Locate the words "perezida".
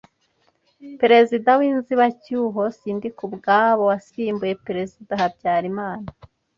1.01-1.49, 4.65-5.11